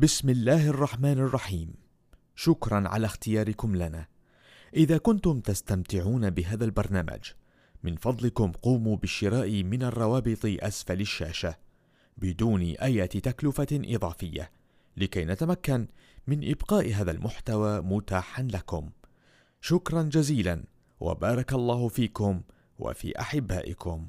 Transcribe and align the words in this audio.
بسم 0.00 0.28
الله 0.28 0.68
الرحمن 0.68 1.18
الرحيم. 1.18 1.74
شكرا 2.34 2.88
على 2.88 3.06
اختياركم 3.06 3.76
لنا. 3.76 4.06
إذا 4.76 4.98
كنتم 4.98 5.40
تستمتعون 5.40 6.30
بهذا 6.30 6.64
البرنامج 6.64 7.20
من 7.82 7.96
فضلكم 7.96 8.52
قوموا 8.52 8.96
بالشراء 8.96 9.62
من 9.62 9.82
الروابط 9.82 10.38
أسفل 10.44 11.00
الشاشة 11.00 11.56
بدون 12.16 12.60
أي 12.62 13.06
تكلفة 13.06 13.66
إضافية 13.72 14.50
لكي 14.96 15.24
نتمكن 15.24 15.88
من 16.26 16.50
إبقاء 16.50 16.92
هذا 16.92 17.10
المحتوى 17.10 17.80
متاحا 17.80 18.42
لكم. 18.42 18.90
شكرا 19.60 20.02
جزيلا 20.02 20.64
وبارك 21.00 21.52
الله 21.52 21.88
فيكم 21.88 22.42
وفي 22.78 23.20
أحبائكم. 23.20 24.08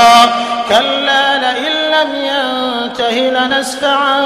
ينته 3.01 3.29
لنسفعا 3.29 4.25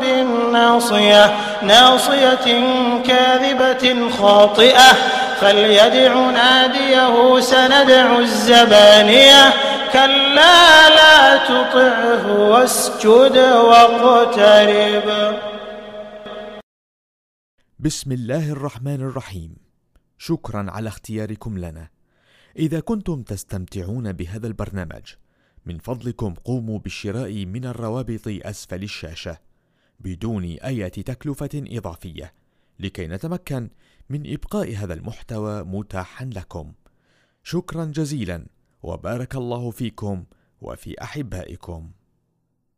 بالناصية 0.00 1.24
ناصية 1.62 2.46
كاذبة 3.06 4.10
خاطئة. 4.10 4.92
فليدع 5.40 6.30
ناديه 6.30 7.40
سندع 7.40 8.18
الزبانية. 8.18 9.52
كلا 9.92 10.88
لا 10.88 11.36
تطعه 11.36 12.50
واسجد 12.50 13.36
واقترب. 13.38 15.38
بسم 17.78 18.12
الله 18.12 18.52
الرحمن 18.52 19.00
الرحيم. 19.00 19.56
شكرا 20.18 20.66
على 20.68 20.88
اختياركم 20.88 21.58
لنا. 21.58 21.88
إذا 22.58 22.80
كنتم 22.80 23.22
تستمتعون 23.22 24.12
بهذا 24.12 24.46
البرنامج 24.46 25.06
من 25.68 25.78
فضلكم 25.78 26.34
قوموا 26.34 26.78
بالشراء 26.78 27.46
من 27.46 27.64
الروابط 27.64 28.22
أسفل 28.26 28.82
الشاشة 28.82 29.38
بدون 30.00 30.44
أي 30.44 30.90
تكلفة 30.90 31.50
إضافية 31.54 32.34
لكي 32.78 33.06
نتمكن 33.06 33.70
من 34.10 34.32
إبقاء 34.32 34.74
هذا 34.76 34.94
المحتوى 34.94 35.62
متاحا 35.62 36.24
لكم. 36.24 36.72
شكرا 37.42 37.84
جزيلا 37.84 38.46
وبارك 38.82 39.34
الله 39.34 39.70
فيكم 39.70 40.24
وفي 40.60 41.02
أحبائكم. 41.02 41.90